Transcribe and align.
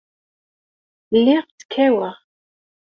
Lliɣ 1.17 1.43
ttkaweɣ. 1.45 2.15